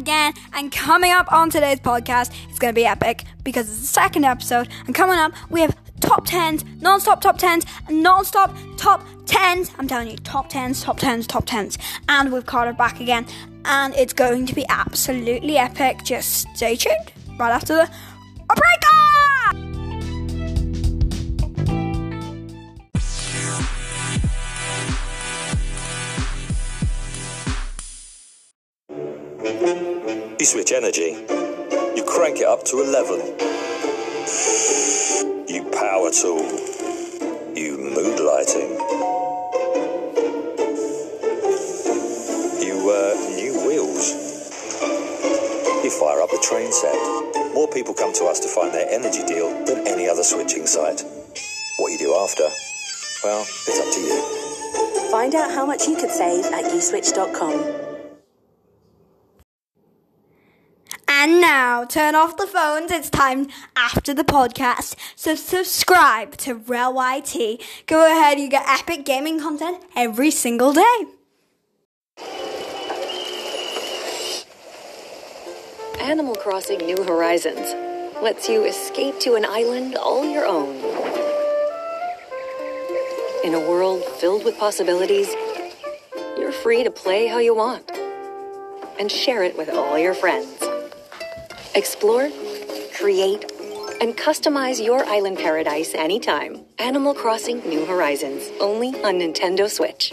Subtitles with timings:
[0.00, 3.86] again, and coming up on today's podcast, it's going to be epic because it's the
[3.86, 4.68] second episode.
[4.86, 9.06] And coming up, we have top 10s, non stop top 10s, and non stop top
[9.26, 9.72] 10s.
[9.78, 11.78] I'm telling you, top 10s, top 10s, top 10s.
[12.08, 13.26] And we've Carter back again,
[13.64, 16.02] and it's going to be absolutely epic.
[16.02, 17.90] Just stay tuned right after the
[18.48, 19.09] break.
[30.40, 31.14] You switch energy.
[31.94, 33.20] You crank it up to 11.
[35.46, 36.40] You power tool.
[37.54, 38.72] You mood lighting.
[42.64, 44.16] You, uh, new wheels.
[45.84, 46.96] You fire up the train set.
[47.52, 51.04] More people come to us to find their energy deal than any other switching site.
[51.76, 52.48] What you do after,
[53.24, 55.10] well, it's up to you.
[55.10, 57.88] Find out how much you could save at uswitch.com.
[61.22, 62.92] And now, turn off the phones.
[62.92, 64.94] It's time after the podcast.
[65.16, 67.60] So subscribe to Rel YT.
[67.86, 71.04] Go ahead, you get epic gaming content every single day.
[76.00, 77.74] Animal Crossing New Horizons
[78.22, 80.76] lets you escape to an island all your own.
[83.44, 85.28] In a world filled with possibilities,
[86.38, 87.90] you're free to play how you want
[88.98, 90.69] and share it with all your friends.
[91.74, 92.30] Explore,
[92.98, 93.44] create,
[94.00, 96.64] and customize your island paradise anytime.
[96.78, 100.12] Animal Crossing New Horizons, only on Nintendo Switch.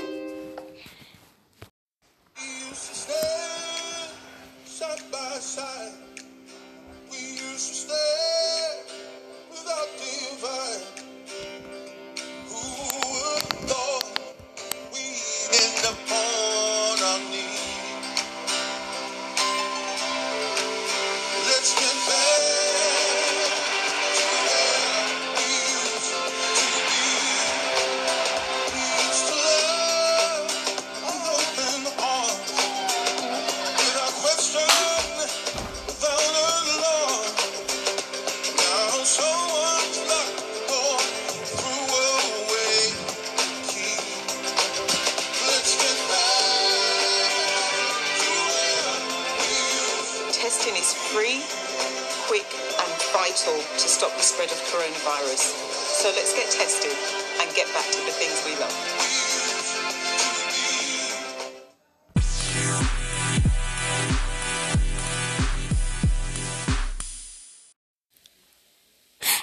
[54.78, 55.42] Coronavirus.
[55.98, 56.94] So let's get tested
[57.42, 58.74] and get back to the things we love.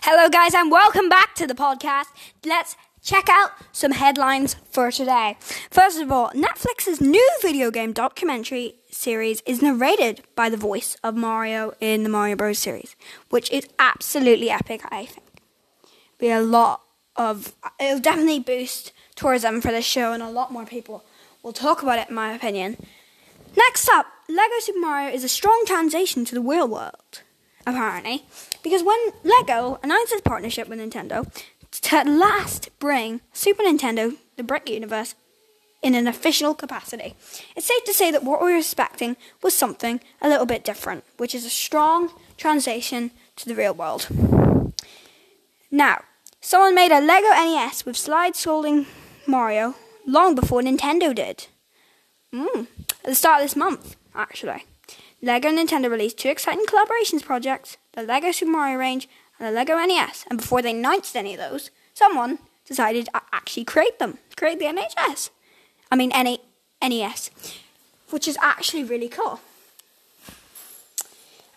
[0.02, 2.06] Hello, guys, and welcome back to the podcast.
[2.46, 5.36] Let's check out some headlines for today.
[5.70, 11.16] First of all, Netflix's new video game documentary series is narrated by the voice of
[11.16, 12.60] Mario in the Mario Bros.
[12.60, 12.94] series,
[13.30, 15.23] which is absolutely epic, I think.
[16.18, 16.82] Be a lot
[17.16, 21.04] of it'll definitely boost tourism for this show, and a lot more people
[21.42, 22.76] will talk about it, in my opinion.
[23.56, 27.22] Next up, Lego Super Mario is a strong transition to the real world,
[27.66, 28.26] apparently,
[28.62, 31.30] because when Lego announced its partnership with Nintendo
[31.70, 35.14] to at last bring Super Nintendo, the Brick Universe,
[35.82, 37.14] in an official capacity,
[37.54, 41.04] it's safe to say that what we were expecting was something a little bit different,
[41.18, 44.08] which is a strong transition to the real world.
[45.74, 46.04] Now,
[46.40, 48.86] someone made a Lego NES with side scrolling
[49.26, 49.74] Mario
[50.06, 51.48] long before Nintendo did.
[52.32, 54.66] Mm, at the start of this month, actually.
[55.20, 59.08] Lego and Nintendo released two exciting collaborations projects the Lego Super Mario range
[59.40, 60.24] and the Lego NES.
[60.30, 64.66] And before they announced any of those, someone decided to actually create them, create the
[64.66, 65.30] NHS.
[65.90, 66.36] I mean, NA-
[66.88, 67.30] NES,
[68.10, 69.40] which is actually really cool.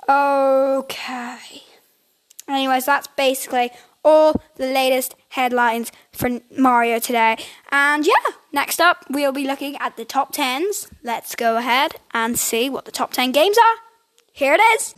[0.10, 1.62] Okay.
[2.48, 3.72] Anyways, that's basically
[4.08, 7.36] all the latest headlines for Mario today.
[7.72, 10.90] And yeah, next up, we'll be looking at the top 10s.
[11.04, 13.76] Let's go ahead and see what the top 10 games are.
[14.32, 14.94] Here it is.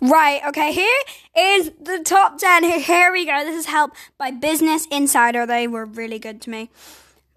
[0.00, 1.00] Right, okay, here
[1.36, 2.62] is the top 10.
[2.80, 3.44] Here, we go.
[3.44, 5.44] This is help by Business Insider.
[5.44, 6.70] They were really good to me.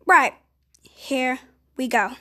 [0.05, 0.33] Right,
[0.83, 1.39] here
[1.75, 2.11] we go.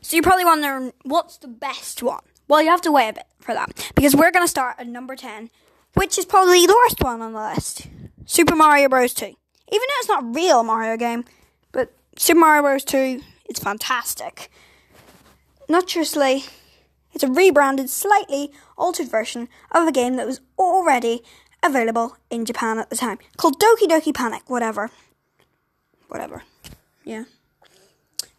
[0.00, 2.22] So you're probably wondering, what's the best one?
[2.48, 4.86] Well, you have to wait a bit for that because we're going to start at
[4.86, 5.50] number 10,
[5.94, 7.86] which is probably the worst one on the list
[8.24, 9.14] Super Mario Bros.
[9.14, 9.26] 2.
[9.26, 9.36] Even
[9.70, 11.24] though it's not a real Mario game,
[11.72, 12.84] but Super Mario Bros.
[12.84, 14.50] 2 is fantastic.
[15.68, 16.44] Naturally,
[17.12, 21.22] it's a rebranded, slightly altered version of a game that was already
[21.62, 24.90] available in Japan at the time, called Doki Doki Panic, whatever.
[26.08, 26.42] whatever.
[27.04, 27.24] Yeah.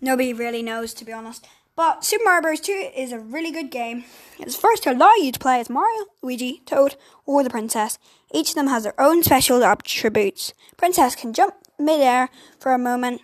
[0.01, 1.45] Nobody really knows, to be honest.
[1.75, 2.59] But Super Mario Bros.
[2.59, 4.03] 2 is a really good game.
[4.37, 7.97] It's first to allow you to play as Mario, Luigi, Toad, or the Princess.
[8.33, 10.53] Each of them has their own special attributes.
[10.77, 12.29] Princess can jump mid-air
[12.59, 13.21] for a moment,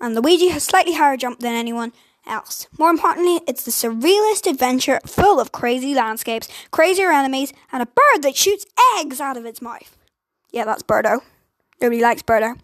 [0.00, 1.92] and Luigi has slightly higher jump than anyone
[2.26, 2.68] else.
[2.78, 8.22] More importantly, it's the surrealist adventure full of crazy landscapes, crazier enemies, and a bird
[8.22, 8.66] that shoots
[8.98, 9.96] eggs out of its mouth.
[10.50, 11.20] Yeah, that's Birdo.
[11.80, 12.58] Nobody likes Birdo.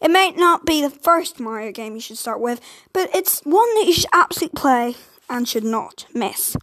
[0.00, 2.60] It may not be the first Mario game you should start with,
[2.92, 4.96] but it's one that you should absolutely play
[5.28, 6.56] and should not miss.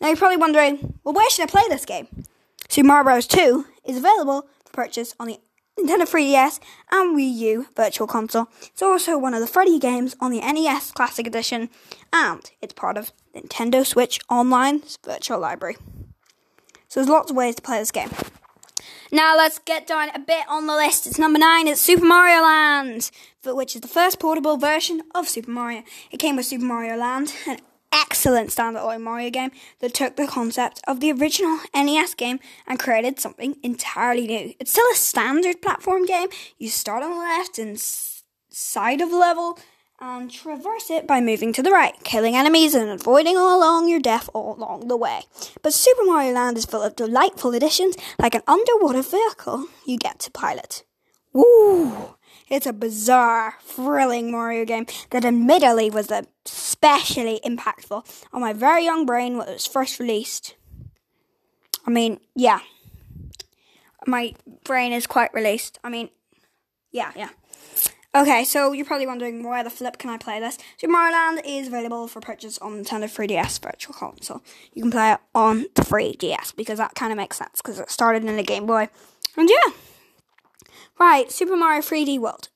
[0.00, 2.08] Now you're probably wondering, well, where should I play this game?
[2.68, 3.26] Super Mario Bros.
[3.26, 5.38] 2 is available for purchase on the
[5.78, 6.60] Nintendo 3DS
[6.90, 8.48] and Wii U Virtual Console.
[8.62, 11.70] It's also one of the 30 games on the NES Classic Edition,
[12.12, 15.76] and it's part of Nintendo Switch Online's virtual library.
[16.88, 18.10] So there's lots of ways to play this game.
[19.14, 21.06] Now let's get down a bit on the list.
[21.06, 21.68] It's number nine.
[21.68, 23.10] It's Super Mario Land,
[23.44, 25.82] which is the first portable version of Super Mario.
[26.10, 27.58] It came with Super Mario Land, an
[27.92, 29.50] excellent standalone Mario game
[29.80, 34.54] that took the concept of the original NES game and created something entirely new.
[34.58, 36.28] It's still a standard platform game.
[36.56, 37.78] You start on the left and
[38.48, 39.58] side of level
[40.02, 44.00] and traverse it by moving to the right, killing enemies and avoiding all along your
[44.00, 45.22] death all along the way.
[45.62, 50.18] But Super Mario Land is full of delightful additions like an underwater vehicle you get
[50.20, 50.82] to pilot.
[51.32, 52.16] Woo!
[52.48, 56.10] It's a bizarre, thrilling Mario game that admittedly was
[56.44, 60.56] especially impactful on my very young brain when it was first released.
[61.86, 62.58] I mean, yeah.
[64.04, 64.34] My
[64.64, 65.78] brain is quite released.
[65.84, 66.10] I mean,
[66.90, 67.28] yeah, yeah.
[68.14, 70.58] Okay, so you're probably wondering why the flip can I play this?
[70.76, 74.42] Super Mario Land is available for purchase on the Nintendo 3DS Virtual Console.
[74.74, 77.90] You can play it on the 3DS because that kind of makes sense because it
[77.90, 78.90] started in the Game Boy.
[79.34, 79.72] And yeah.
[81.00, 82.50] Right, Super Mario 3D World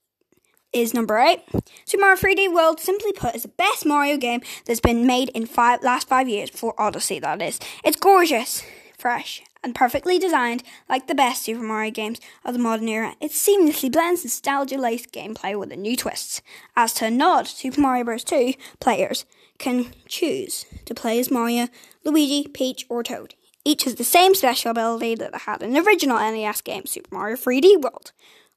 [0.75, 1.41] is number 8.
[1.87, 5.47] Super Mario 3D World, simply put, is the best Mario game that's been made in
[5.47, 7.59] five last 5 years for Odyssey that is.
[7.83, 8.63] It's gorgeous,
[9.07, 13.15] fresh, and perfectly designed like the best Super Mario games of the modern era.
[13.21, 16.43] It seamlessly blends nostalgia-laced gameplay with the new twists.
[16.75, 18.25] As to a nod, Super Mario Bros.
[18.25, 19.25] 2 players
[19.59, 21.69] can choose to play as Mario,
[22.03, 23.37] Luigi, Peach, or Toad.
[23.65, 27.15] Each has the same special ability that they had in the original NES game, Super
[27.15, 28.11] Mario 3D World.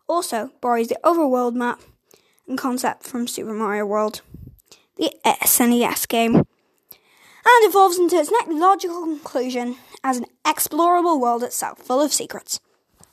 [0.07, 1.79] Also borrows the overworld map
[2.47, 4.21] and concept from Super Mario World,
[4.97, 6.47] the SNES game,
[7.45, 12.59] and evolves into its next logical conclusion as an explorable world itself, full of secrets.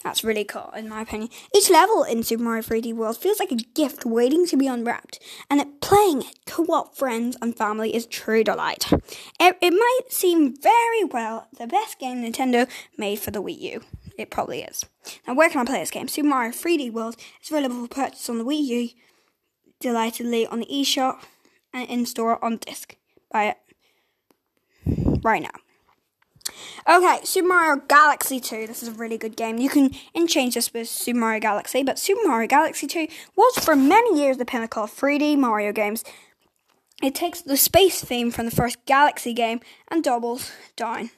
[0.06, 1.31] That's really cool, in my opinion.
[1.52, 5.19] Each level in Super Mario 3D World feels like a gift waiting to be unwrapped,
[5.50, 8.93] and it, playing it co-op friends and family is true delight.
[9.40, 13.81] It, it might seem very well the best game Nintendo made for the Wii U.
[14.17, 14.84] It probably is.
[15.26, 16.06] Now, where can I play this game?
[16.06, 18.88] Super Mario 3D World is available for purchase on the Wii U,
[19.81, 21.19] delightedly on the eShop,
[21.72, 22.96] and in store on disc.
[23.32, 23.58] Buy it
[25.23, 25.51] right now.
[26.89, 28.67] Okay, Super Mario Galaxy 2.
[28.67, 29.59] This is a really good game.
[29.59, 33.75] You can interchange this with Super Mario Galaxy, but Super Mario Galaxy 2 was for
[33.75, 36.05] many years the pinnacle of 3D Mario games.
[37.03, 41.11] It takes the space theme from the first Galaxy game and doubles down,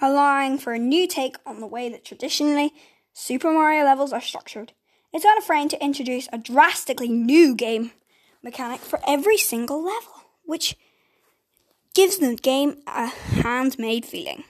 [0.00, 2.72] allowing for a new take on the way that traditionally
[3.14, 4.72] Super Mario levels are structured.
[5.12, 7.92] It's not afraid to introduce a drastically new game
[8.42, 10.12] mechanic for every single level,
[10.44, 10.76] which
[11.98, 14.44] gives the game a handmade feeling.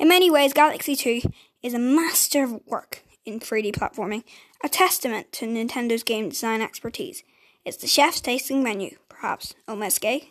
[0.00, 1.20] In many ways, Galaxy 2
[1.62, 4.24] is a masterwork in 3D platforming,
[4.64, 7.22] a testament to Nintendo's game design expertise.
[7.64, 10.24] It's the chef's tasting menu, perhaps Omesque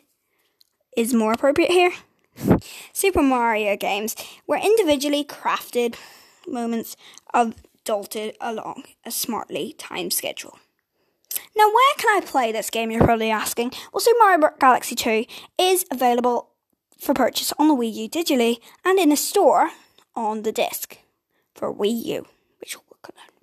[0.97, 1.93] is more appropriate here.
[2.91, 5.95] Super Mario games were individually crafted
[6.45, 6.97] moments
[7.33, 7.53] of
[7.85, 10.59] jolted along a smartly timed schedule.
[11.55, 12.91] Now, where can I play this game?
[12.91, 13.73] You're probably asking.
[13.91, 15.25] Well, Super Mario Galaxy 2
[15.57, 16.49] is available
[16.99, 19.71] for purchase on the Wii U digitally and in a store
[20.15, 20.97] on the disc
[21.55, 22.27] for Wii U,
[22.59, 22.77] which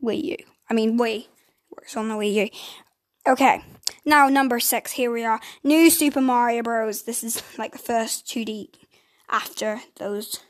[0.02, 0.36] Wii U.
[0.70, 1.26] I mean, Wii
[1.74, 2.48] works on the Wii U.
[3.26, 3.62] Okay,
[4.04, 4.92] now number six.
[4.92, 5.40] Here we are.
[5.64, 7.02] New Super Mario Bros.
[7.02, 8.68] This is like the first 2D
[9.28, 10.40] after those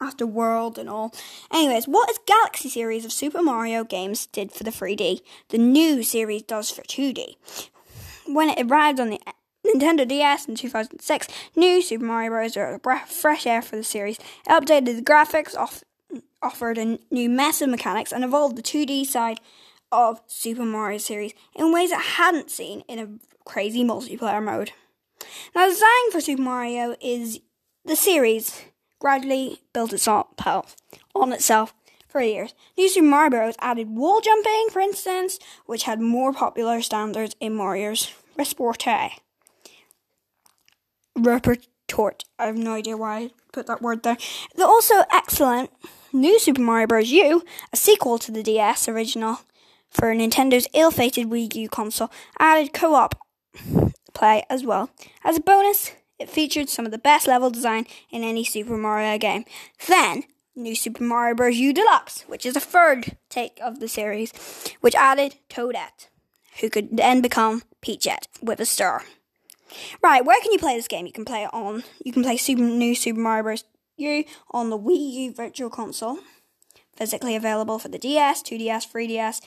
[0.00, 1.14] after World and all.
[1.52, 6.02] Anyways, what is Galaxy series of Super Mario games did for the 3D, the new
[6.02, 7.36] series does for 2D.
[8.26, 9.20] When it arrived on the
[9.66, 12.56] Nintendo DS in 2006, new Super Mario Bros.
[12.56, 14.18] were a breath of fresh air for the series.
[14.18, 15.84] It updated the graphics, off-
[16.42, 19.40] offered a new massive mechanics, and evolved the 2D side
[19.90, 23.08] of Super Mario series in ways it hadn't seen in a
[23.44, 24.72] crazy multiplayer mode.
[25.54, 27.40] Now, the design for Super Mario is
[27.84, 28.62] the series
[28.98, 30.26] gradually built itself
[31.14, 31.74] on itself
[32.08, 32.54] for years.
[32.78, 33.54] New Super Mario Bros.
[33.58, 39.10] added wall jumping, for instance, which had more popular standards in Mario's repertoire.
[41.16, 42.16] Repertoire.
[42.38, 44.16] I have no idea why I put that word there.
[44.54, 45.70] The also excellent
[46.12, 47.10] New Super Mario Bros.
[47.10, 49.40] U, a sequel to the DS original
[49.90, 53.14] for Nintendo's ill-fated Wii U console, added co-op
[54.14, 54.90] play as well.
[55.24, 59.18] As a bonus, it featured some of the best level design in any Super Mario
[59.18, 59.44] game.
[59.86, 61.56] Then, New Super Mario Bros.
[61.56, 64.32] U Deluxe, which is a third take of the series,
[64.80, 66.08] which added Toadette,
[66.60, 69.04] who could then become Peachette with a star.
[70.02, 71.06] Right, where can you play this game?
[71.06, 71.84] You can play it on.
[72.02, 73.64] You can play Super New Super Mario Bros.
[73.98, 76.18] U on the Wii U Virtual Console,
[76.94, 79.40] physically available for the DS, 2DS, 3DS,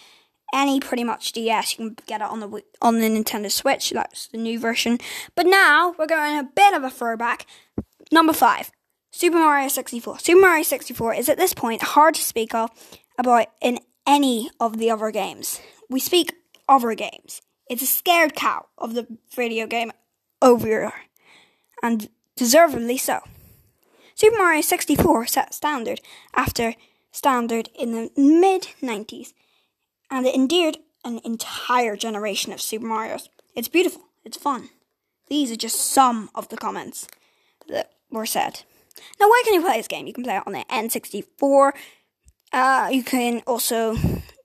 [0.54, 1.78] any pretty much DS.
[1.78, 3.92] You can get it on the on the Nintendo Switch.
[3.92, 5.00] That's the new version.
[5.36, 7.46] But now we're going a bit of a throwback.
[8.12, 8.72] Number five,
[9.12, 10.20] Super Mario 64.
[10.20, 12.70] Super Mario 64 is at this point hard to speak of
[13.18, 15.62] about in any of the other games.
[15.90, 16.34] We speak
[16.68, 17.42] other games.
[17.70, 19.92] It's a scared cow of the video game
[20.42, 20.92] over,
[21.84, 23.20] and deservedly so.
[24.16, 26.02] Super Mario 64 set standard
[26.34, 26.74] after
[27.12, 29.34] standard in the mid 90s,
[30.10, 33.30] and it endeared an entire generation of Super Marios.
[33.56, 34.70] It's beautiful, it's fun.
[35.28, 37.08] These are just some of the comments
[37.68, 38.64] that were said.
[39.20, 40.08] Now, where can you play this game?
[40.08, 41.72] You can play it on the N64.
[42.52, 43.96] Uh, you can also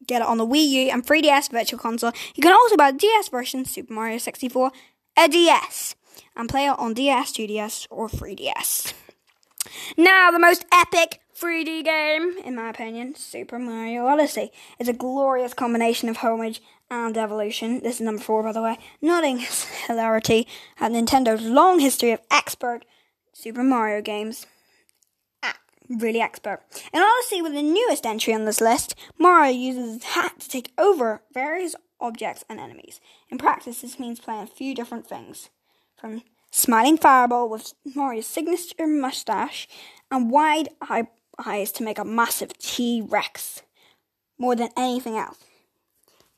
[0.06, 2.12] get it on the Wii U and 3DS Virtual Console.
[2.34, 4.70] You can also buy the DS version, Super Mario 64,
[5.16, 5.94] a DS,
[6.36, 8.92] and play it on DS, 2DS, or 3DS.
[9.96, 15.52] Now, the most epic 3D game, in my opinion, Super Mario Odyssey, is a glorious
[15.52, 17.80] combination of homage and evolution.
[17.80, 18.78] This is number four, by the way.
[19.02, 19.44] Nodding
[19.86, 20.46] hilarity
[20.78, 22.84] at Nintendo's long history of expert
[23.32, 24.46] Super Mario games.
[25.42, 26.60] Ah, really expert.
[26.92, 30.72] In Odyssey, with the newest entry on this list, Mario uses his hat to take
[30.78, 33.00] over various objects and enemies.
[33.28, 35.50] In practice, this means playing a few different things.
[35.96, 36.22] From
[36.52, 39.66] smiling fireball with Mario's signature mustache
[40.12, 41.08] and wide eye-
[41.44, 43.62] eyes to make a massive T Rex.
[44.38, 45.38] More than anything else.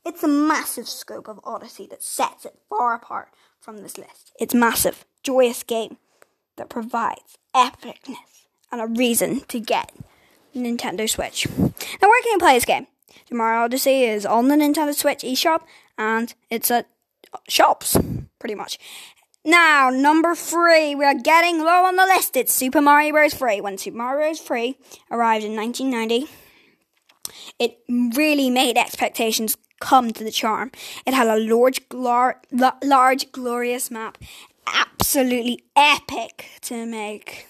[0.05, 4.33] It's a massive scope of Odyssey that sets it far apart from this list.
[4.39, 5.97] It's massive, joyous game
[6.57, 9.93] that provides epicness and a reason to get
[10.55, 11.49] Nintendo Switch.
[11.59, 12.87] Now, where can you play this game?
[13.31, 15.63] Mario Odyssey is on the Nintendo Switch eShop
[15.99, 16.89] and it's at
[17.49, 17.97] shops,
[18.39, 18.79] pretty much.
[19.47, 22.37] Now, number three, we are getting low on the list.
[22.37, 23.33] It's Super Mario Bros.
[23.33, 23.61] 3.
[23.61, 24.41] When Super Mario Bros.
[24.41, 24.77] 3
[25.09, 26.29] arrived in 1990,
[27.61, 27.79] it
[28.17, 30.73] really made expectations come to the charm.
[31.07, 32.41] It had a large, glor-
[32.83, 34.19] large, glorious map,
[34.67, 37.47] absolutely epic to make,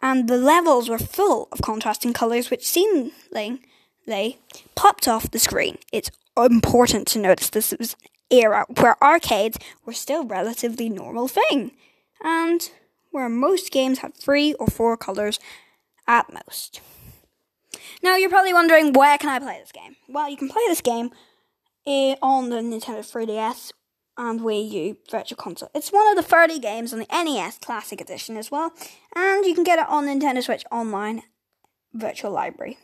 [0.00, 4.38] and the levels were full of contrasting colors, which seemingly
[4.74, 5.76] popped off the screen.
[5.92, 7.94] It's important to notice this was
[8.30, 11.72] era where arcades were still relatively normal thing,
[12.22, 12.70] and
[13.10, 15.38] where most games had three or four colors
[16.06, 16.80] at most.
[18.02, 19.96] Now you're probably wondering where can I play this game?
[20.08, 21.10] Well, you can play this game
[21.86, 23.72] eh, on the Nintendo 3DS
[24.18, 25.70] and Wii U Virtual Console.
[25.74, 28.72] It's one of the 30 games on the NES Classic Edition as well,
[29.14, 31.22] and you can get it on Nintendo Switch Online
[31.92, 32.78] Virtual Library.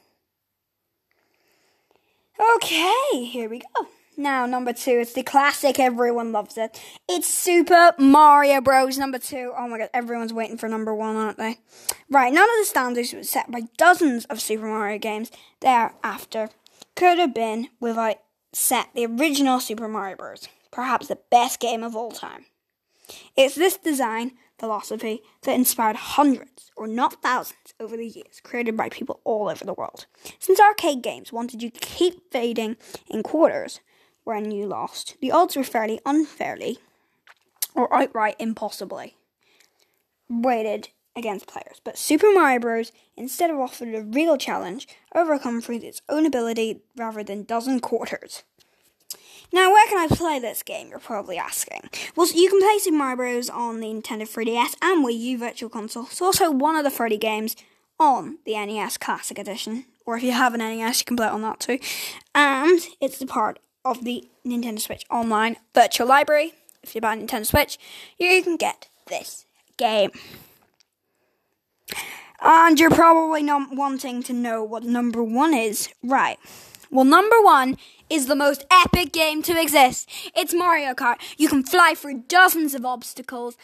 [2.56, 3.88] Okay, here we go.
[4.16, 6.78] Now, number two, it's the classic, everyone loves it.
[7.08, 8.98] It's Super Mario Bros.
[8.98, 9.52] number two.
[9.56, 11.58] Oh my god, everyone's waiting for number one, aren't they?
[12.10, 16.50] Right, none of the standards was set by dozens of Super Mario games thereafter
[16.94, 18.16] could have been without
[18.52, 20.46] set the original Super Mario Bros.
[20.70, 22.44] Perhaps the best game of all time.
[23.34, 28.88] It's this design philosophy that inspired hundreds, or not thousands, over the years, created by
[28.90, 30.06] people all over the world.
[30.38, 32.76] Since arcade games wanted you to keep fading
[33.08, 33.80] in quarters
[34.24, 36.78] when you lost, the odds were fairly unfairly,
[37.74, 39.16] or outright impossibly,
[40.28, 41.80] weighted against players.
[41.84, 42.92] But Super Mario Bros.
[43.16, 48.44] instead of offering a real challenge, overcome through its own ability rather than dozen quarters.
[49.54, 50.88] Now, where can I play this game?
[50.88, 51.90] You're probably asking.
[52.16, 53.50] Well, so you can play Super Mario Bros.
[53.50, 56.04] on the Nintendo 3DS and Wii U Virtual Console.
[56.04, 57.54] It's also one of the 30 games
[58.00, 59.84] on the NES Classic Edition.
[60.06, 61.78] Or if you have an NES, you can play it on that too.
[62.34, 66.54] And it's a part of the Nintendo Switch Online Virtual Library.
[66.82, 67.78] If you buy a Nintendo Switch,
[68.18, 69.46] you can get this
[69.76, 70.10] game.
[72.40, 75.88] And you're probably not wanting to know what number one is.
[76.02, 76.38] Right.
[76.90, 77.78] Well, number one
[78.10, 80.08] is the most epic game to exist.
[80.36, 81.16] It's Mario Kart.
[81.38, 83.56] You can fly through dozens of obstacles,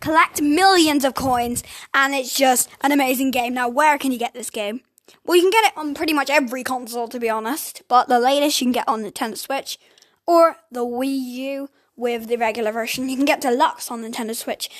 [0.00, 3.54] collect millions of coins, and it's just an amazing game.
[3.54, 4.80] Now, where can you get this game?
[5.24, 7.82] Well, you can get it on pretty much every console, to be honest.
[7.88, 9.78] But the latest you can get on the Nintendo Switch
[10.26, 13.08] or the Wii U with the regular version.
[13.08, 14.70] You can get deluxe on Nintendo Switch,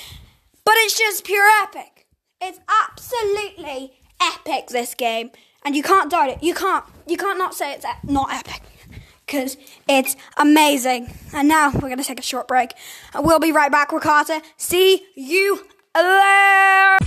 [0.65, 2.07] but it's just pure epic.
[2.41, 4.69] It's absolutely epic.
[4.69, 5.31] This game,
[5.65, 6.43] and you can't doubt it.
[6.43, 6.85] You can't.
[7.07, 8.63] You can't not say it's not epic.
[9.25, 9.57] Because
[9.89, 11.15] it's amazing.
[11.33, 12.75] And now we're going to take a short break.
[13.15, 14.41] And we'll be right back Carter.
[14.57, 16.99] See you there.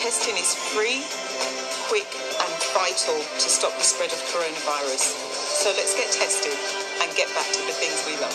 [0.00, 1.04] Testing is free,
[1.88, 2.08] quick,
[2.40, 4.98] and vital to stop the spread of coronavirus.
[5.60, 6.56] So let's get tested
[7.02, 8.32] and get back to the things we love.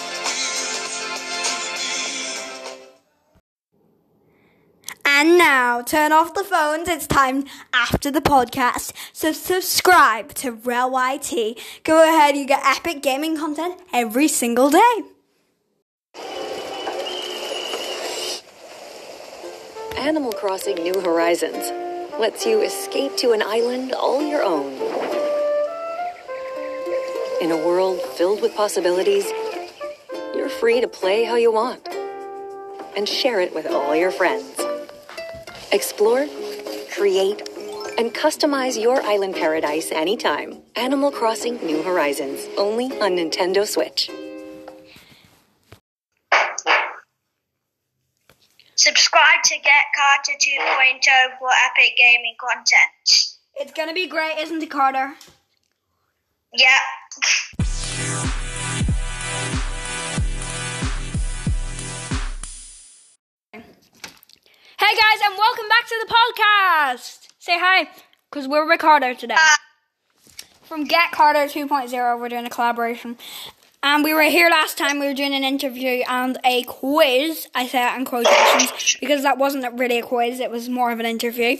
[5.07, 6.87] And now, turn off the phones.
[6.87, 8.93] It's time after the podcast.
[9.11, 11.57] So subscribe to Rel YT.
[11.83, 15.14] Go ahead, you get epic gaming content every single day.
[20.05, 21.71] Animal Crossing New Horizons
[22.19, 24.71] lets you escape to an island all your own.
[27.41, 29.25] In a world filled with possibilities,
[30.35, 31.87] you're free to play how you want
[32.95, 34.61] and share it with all your friends.
[35.71, 36.27] Explore,
[36.91, 37.41] create,
[37.97, 40.61] and customize your island paradise anytime.
[40.75, 44.11] Animal Crossing New Horizons, only on Nintendo Switch.
[49.45, 53.35] To Get Carter 2.0 for epic gaming content.
[53.57, 55.13] It's gonna be great, isn't it, Carter?
[56.51, 56.79] Yeah.
[63.53, 63.61] Hey
[64.79, 67.27] guys, and welcome back to the podcast.
[67.37, 67.87] Say hi,
[68.31, 69.35] because we're with Carter today.
[69.37, 69.57] Uh,
[70.63, 73.19] From Get Carter 2.0, we're doing a collaboration.
[73.85, 77.47] And we were here last time, we were doing an interview and a quiz.
[77.53, 80.99] I say that in quotations because that wasn't really a quiz, it was more of
[80.99, 81.57] an interview.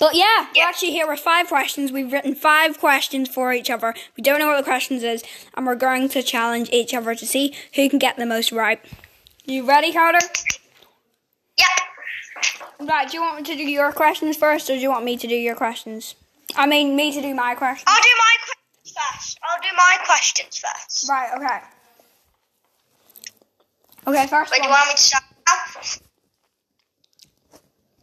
[0.00, 1.92] But yeah, we're actually here with five questions.
[1.92, 3.94] We've written five questions for each other.
[4.16, 5.22] We don't know what the questions is,
[5.56, 8.84] and we're going to challenge each other to see who can get the most right.
[9.44, 10.26] You ready, Carter?
[11.58, 12.88] Yep.
[12.88, 15.16] Right, do you want me to do your questions first, or do you want me
[15.16, 16.16] to do your questions?
[16.56, 17.84] I mean, me to do my questions.
[17.86, 18.41] I'll do my.
[19.52, 21.08] I'll do my questions first.
[21.08, 21.58] Right, okay.
[24.06, 25.82] Okay, first Wait, do you want me to start now?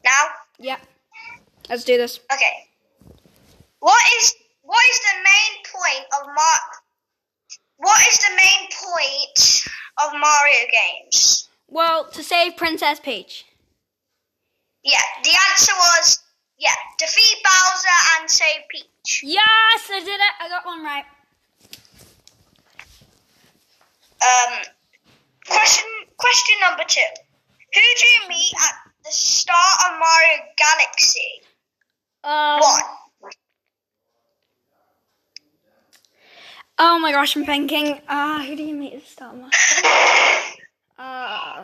[0.05, 0.25] Now?
[0.59, 0.81] Yep.
[1.69, 2.19] Let's do this.
[2.31, 2.67] Okay.
[3.79, 6.59] What is what is the main point of Mar?
[7.77, 9.67] What is the main point
[10.05, 11.49] of Mario games?
[11.67, 13.45] Well, to save Princess Peach.
[14.83, 16.19] Yeah, the answer was
[16.59, 19.21] yeah, defeat Bowser and save Peach.
[19.23, 20.33] Yes, I did it.
[20.39, 21.05] I got one right.
[24.21, 24.53] Um,
[25.47, 25.86] question
[26.17, 27.01] question number two.
[27.73, 31.41] Who do you meet at the start of Mario Galaxy?
[32.23, 33.32] Um, One.
[36.82, 37.99] Oh my gosh, I'm thinking.
[38.08, 39.36] Uh, who do you meet at the start?
[39.36, 39.49] of my-
[41.01, 41.63] Uh,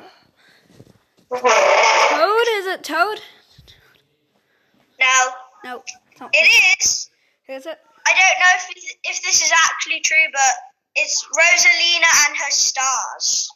[1.30, 2.48] Toad?
[2.54, 3.20] Is it Toad?
[4.98, 5.32] No,
[5.66, 5.84] No.
[6.32, 7.10] it is.
[7.48, 7.78] Who is it?
[8.08, 10.54] I don't know if if this is actually true, but
[10.96, 13.50] it's Rosalina and her stars.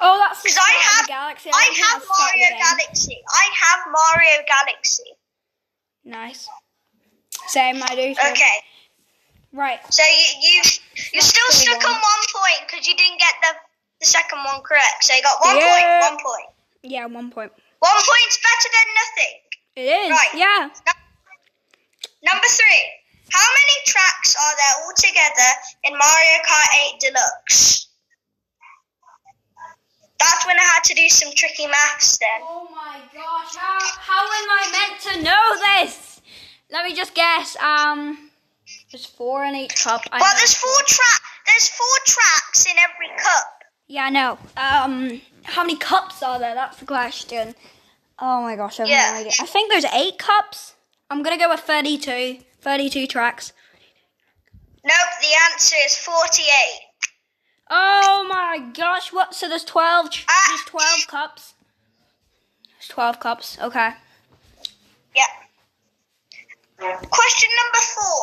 [0.00, 1.50] Oh, that's Because I have, galaxy.
[1.52, 2.64] I don't have that's the start of the Mario.
[2.64, 3.18] Galaxy.
[3.28, 5.10] I have Mario Galaxy.
[6.04, 6.48] Nice.
[7.48, 8.14] Same, I do.
[8.14, 8.20] too.
[8.30, 8.56] Okay,
[9.52, 9.80] Right.
[9.92, 10.62] so you you
[11.12, 12.00] you're still stuck the on one.
[12.00, 13.52] one point because you didn't get the
[14.00, 15.02] the second one correct.
[15.04, 15.70] So you got one Yeah.
[15.70, 16.48] point, one point.
[16.82, 17.52] Yeah, one point.
[17.80, 19.34] One point's better than nothing.
[19.76, 20.10] It is.
[20.10, 20.34] Right.
[20.34, 20.68] Yeah.
[22.22, 22.82] Number three.
[23.34, 25.50] How many tracks are there altogether
[25.84, 27.88] in Mario Kart 8 Deluxe?
[30.18, 32.40] That's when I had to do some tricky maths then.
[32.42, 36.20] Oh my gosh, how, how am I meant to know this?
[36.70, 37.56] Let me just guess.
[37.56, 38.30] Um,
[38.92, 40.02] there's four in each cup.
[40.12, 41.20] I Well, there's four track.
[41.46, 43.64] there's four tracks in every cup.
[43.88, 44.38] Yeah, I know.
[44.56, 46.54] Um, how many cups are there?
[46.54, 47.54] That's the question.
[48.18, 49.10] Oh my gosh, I have Yeah.
[49.12, 49.32] no idea.
[49.40, 50.74] I think there's eight cups.
[51.10, 52.38] I'm gonna go with 32.
[52.64, 53.52] 32 tracks.
[54.82, 56.46] Nope, the answer is 48.
[57.70, 59.34] Oh my gosh, what?
[59.34, 60.44] So there's 12, tr- Ah.
[60.48, 61.54] there's 12 cups.
[62.72, 63.90] There's 12 cups, okay.
[65.14, 65.26] Yeah.
[66.78, 68.22] Question number four.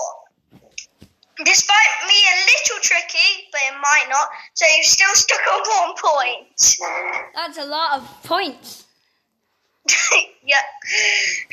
[1.46, 5.96] Despite me a little tricky, but it might not, so you've still stuck on one
[5.98, 6.78] point.
[7.36, 8.86] That's a lot of points.
[10.46, 10.62] yeah.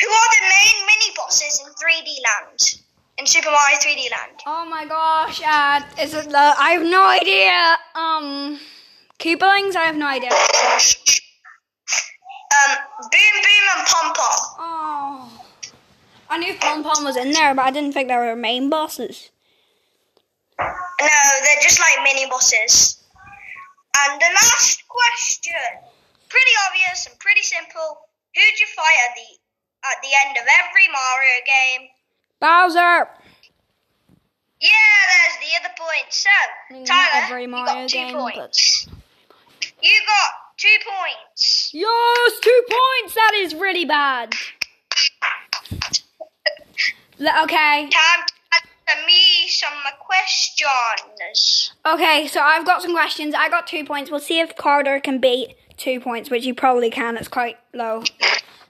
[0.01, 2.83] Who are the main mini bosses in 3D Land?
[3.19, 4.41] In Super Mario 3D Land?
[4.47, 7.77] Oh my gosh, uh, is it the, I have no idea.
[7.95, 8.61] Um,
[9.19, 9.75] Koopalings?
[9.75, 10.31] I have no idea.
[12.49, 12.77] Um,
[13.11, 14.57] Boom Boom and Pom Pom.
[14.59, 15.45] Oh.
[16.31, 19.31] I knew Pom Pom was in there, but I didn't think they were main bosses.
[20.59, 20.67] No,
[21.01, 23.03] they're just like mini bosses.
[23.97, 25.53] And the last question,
[26.29, 28.08] pretty obvious and pretty simple.
[28.39, 31.89] Who'd you fight at the at the end of every Mario game?
[32.39, 33.09] Bowser!
[34.61, 34.71] Yeah,
[35.11, 36.07] there's the other point.
[36.11, 36.31] So,
[36.71, 38.89] mean, Tyler, you got two game, but- points.
[39.83, 41.71] You got two points.
[41.75, 43.15] Yes, two points!
[43.15, 44.35] That is really bad.
[47.21, 51.73] Okay, Time to answer me some questions.
[51.85, 53.35] okay, so I've got some questions.
[53.35, 54.11] I got two points.
[54.13, 57.17] We'll see if Carter can beat two points, which you probably can.
[57.17, 58.03] It's quite low.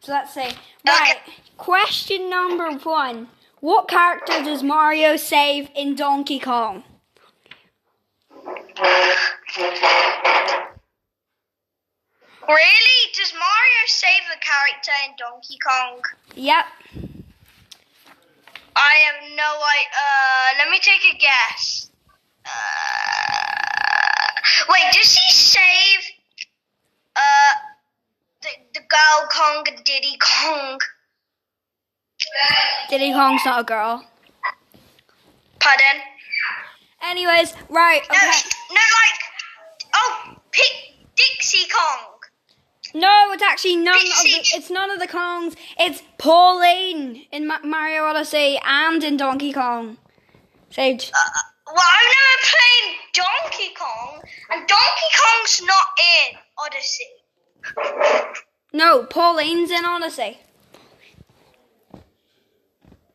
[0.01, 0.49] So let's see.
[0.87, 1.17] Right,
[1.57, 3.29] question number one.
[3.61, 6.85] What character does Mario save in Donkey Kong?
[12.49, 13.13] Really?
[13.15, 16.01] Does Mario save a character in Donkey Kong?
[16.37, 16.65] Yep.
[18.77, 19.89] I have no idea.
[19.93, 21.91] Uh, let me take a guess.
[22.47, 22.51] Uh,
[24.71, 26.18] wait, does he save
[27.19, 27.55] uh
[28.43, 30.79] the the girl Kong and Diddy Kong?
[32.91, 34.05] Diddy Kong's not a girl.
[35.61, 36.03] Pardon?
[37.03, 38.39] Anyways, right, No, okay.
[38.71, 39.21] no, like
[39.95, 42.15] oh, Pick Dixie Kong.
[42.95, 45.55] No, it's actually none of the, it's none of the Kongs.
[45.79, 49.99] It's Pauline in Ma- Mario Odyssey and in Donkey Kong.
[50.71, 51.11] Sage.
[51.15, 57.05] Uh, well, I've never played Donkey Kong, and Donkey Kong's not in Odyssey.
[58.73, 60.39] No, Pauline's in Odyssey.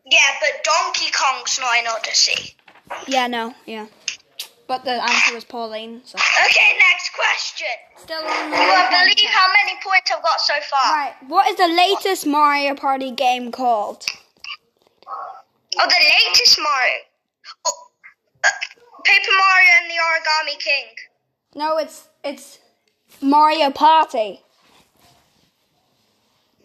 [0.06, 2.56] Yeah, but Donkey Kong's not in Odyssey.
[3.08, 3.88] Yeah, no, yeah.
[4.68, 6.02] But the answer was Pauline.
[6.06, 6.18] So.
[6.46, 7.68] Okay, next question.
[7.98, 10.94] Still on the You won't believe how many points I've got so far.
[10.94, 14.06] Right, what is the latest Mario Party game called?
[15.08, 16.94] Oh, the latest Mario.
[17.66, 17.72] Oh,
[18.44, 18.50] uh,
[19.04, 20.86] Paper Mario and the Origami King.
[21.56, 22.60] No, it's it's
[23.22, 24.42] Mario Party.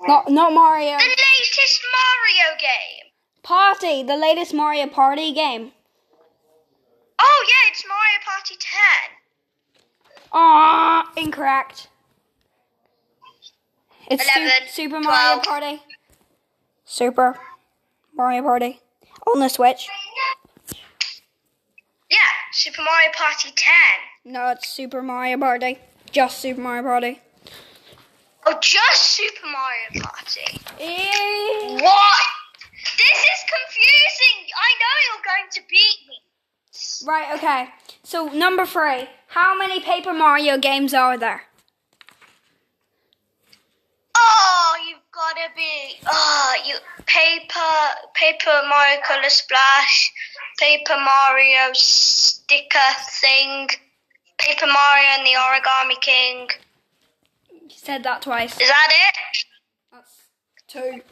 [0.06, 3.10] Not not Mario The latest Mario game.
[3.42, 5.72] Party, the latest Mario Party game.
[7.20, 8.70] Oh, yeah, it's Mario Party 10.
[10.32, 11.88] Ah, incorrect.
[14.10, 15.82] It's Su- 11, Super Mario Party.
[16.84, 17.38] Super
[18.14, 18.80] Mario Party
[19.26, 19.88] on the Switch.
[22.08, 22.18] Yeah,
[22.52, 23.72] Super Mario Party 10.
[24.32, 25.78] No, it's Super Mario Party.
[26.10, 27.20] Just Super Mario Party.
[28.46, 30.60] Oh, just Super Mario Party.
[31.82, 32.22] What?
[32.96, 34.48] This is confusing.
[34.56, 36.16] I know you're going to beat me.
[37.06, 37.68] Right, okay.
[38.02, 39.08] So number three.
[39.28, 41.42] How many Paper Mario games are there?
[44.16, 46.00] Oh, you've gotta be.
[46.06, 46.74] Oh, you
[47.06, 47.60] paper,
[48.14, 50.12] paper Mario Color Splash,
[50.58, 52.78] Paper Mario sticker
[53.20, 53.68] thing,
[54.38, 56.48] Paper Mario and the Origami King.
[57.50, 58.58] You said that twice.
[58.60, 59.44] Is that it?
[59.92, 60.22] That's
[60.68, 61.02] two.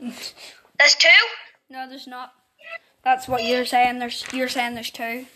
[0.78, 1.08] There's two.
[1.68, 2.32] No, there's not.
[3.04, 3.98] That's what you're saying.
[3.98, 5.26] There's you're saying there's two.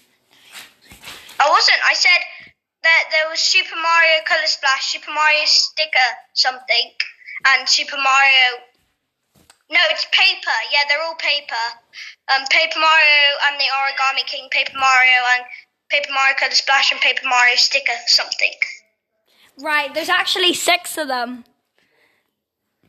[1.38, 1.78] I wasn't.
[1.84, 2.20] I said
[2.82, 6.90] that there was Super Mario Color Splash, Super Mario sticker something,
[7.46, 8.64] and Super Mario.
[9.70, 10.56] No, it's paper.
[10.72, 11.64] Yeah, they're all paper.
[12.28, 15.44] Um, Paper Mario and the Origami King, Paper Mario and
[15.94, 18.50] Paper Mario Color Splash, and Paper Mario sticker something.
[19.60, 21.44] Right, there's actually six of them.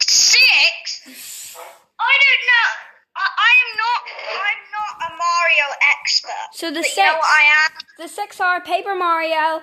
[0.02, 1.56] Six.
[2.00, 2.70] I don't know.
[3.16, 4.02] I, I am not.
[4.42, 5.66] I'm not a Mario
[6.00, 6.48] expert.
[6.54, 6.98] So the six.
[6.98, 7.72] you know what I am.
[8.00, 9.62] The six are Paper Mario,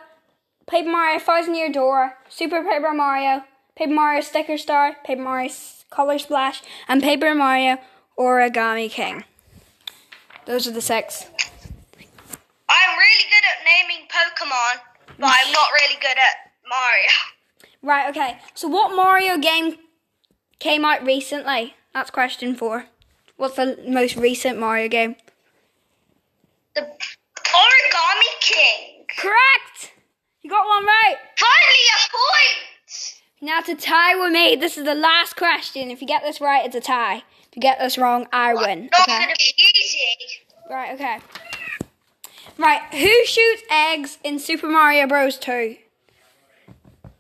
[0.69, 3.43] Paper Mario Thousand Year Door, Super Paper Mario,
[3.75, 5.51] Paper Mario Sticker Star, Paper Mario
[5.91, 7.79] Color Splash, and Paper Mario
[8.17, 9.25] Origami King.
[10.47, 11.27] Those are the six.
[13.75, 14.77] I come on.
[15.19, 17.11] But I'm not really good at Mario.
[17.83, 18.39] Right, okay.
[18.55, 19.77] So what Mario game
[20.59, 21.75] came out recently?
[21.93, 22.87] That's question four.
[23.37, 25.17] What's the most recent Mario game?
[26.75, 29.05] The Origami King.
[29.19, 29.93] Correct!
[30.43, 31.17] You got one right.
[31.39, 33.23] Finally a point.
[33.43, 34.57] Now to tie with me.
[34.57, 35.91] This is the last question.
[35.91, 37.17] If you get this right, it's a tie.
[37.49, 38.89] If you get this wrong, I win.
[38.93, 39.19] Not Okay.
[39.19, 39.99] gonna be easy.
[40.71, 41.19] Right, okay.
[42.59, 45.39] Right, who shoots eggs in Super Mario Bros.
[45.39, 45.77] 2?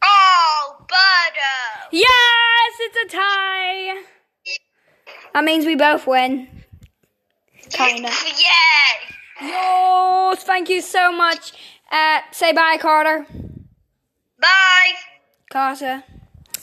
[0.04, 1.88] Oh, Birdo.
[1.90, 4.02] Yes, it's a tie.
[5.34, 6.48] That means we both win.
[7.70, 8.10] Kinda.
[9.40, 9.48] Yeah.
[9.48, 11.52] Yes, thank you so much.
[11.90, 13.26] Uh, say bye, Carter.
[14.40, 14.92] Bye.
[15.50, 16.04] Carter.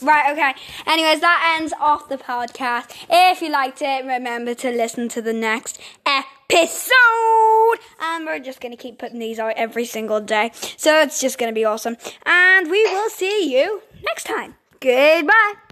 [0.00, 0.54] Right, okay.
[0.86, 2.96] Anyways, that ends off the podcast.
[3.10, 5.78] If you liked it, remember to listen to the next
[6.52, 7.78] episode.
[8.00, 10.50] And we're just going to keep putting these out every single day.
[10.76, 11.96] So it's just going to be awesome.
[12.26, 14.56] And we will see you next time.
[14.80, 15.69] Goodbye.